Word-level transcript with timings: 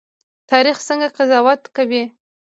تاریخ 0.51 0.77
څنګه 0.87 1.07
قضاوت 1.17 1.61
کوي؟ 1.75 2.03